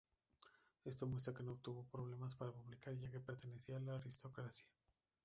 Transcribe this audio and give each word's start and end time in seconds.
Esto 0.83 1.05
muestra 1.05 1.31
que 1.35 1.43
no 1.43 1.57
tuvo 1.57 1.83
problemas 1.85 2.33
para 2.33 2.51
publicar 2.51 2.97
ya 2.97 3.11
que 3.11 3.19
pertenecía 3.19 3.77
a 3.77 3.81
la 3.81 3.97
aristocracia. 3.97 4.67